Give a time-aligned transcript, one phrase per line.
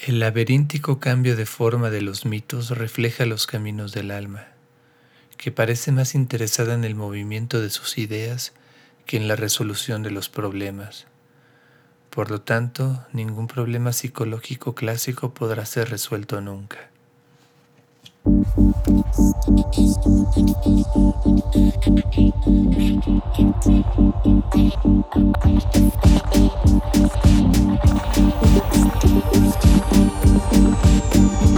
[0.00, 4.48] El laberíntico cambio de forma de los mitos refleja los caminos del alma,
[5.36, 8.52] que parece más interesada en el movimiento de sus ideas
[9.06, 11.06] que en la resolución de los problemas.
[12.10, 16.90] Por lo tanto, ningún problema psicológico clásico podrá ser resuelto nunca.